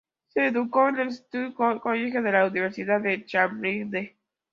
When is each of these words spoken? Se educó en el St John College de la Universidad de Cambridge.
Se 0.29 0.47
educó 0.47 0.89
en 0.89 0.97
el 0.97 1.07
St 1.09 1.53
John 1.55 1.77
College 1.77 2.21
de 2.23 2.31
la 2.31 2.47
Universidad 2.47 3.01
de 3.01 3.23
Cambridge. 3.23 4.17